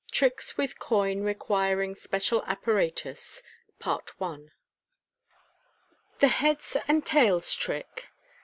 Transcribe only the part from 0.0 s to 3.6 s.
Tricks with Coin requiring Special Apparatus.